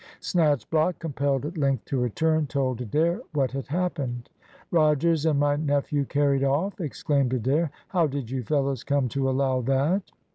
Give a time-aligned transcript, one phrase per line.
[0.19, 4.31] Snatchblock, compelled at length to return, told Adair what had happened.
[4.71, 7.69] "Rogers and my nephew carried off?" exclaimed Adair.
[7.89, 10.11] "How did you fellows come to allow that?"